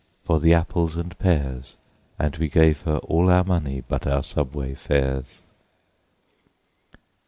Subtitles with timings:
[0.23, 1.75] for the apples and pears,
[2.17, 5.41] And we gave her all our money but our subway fares.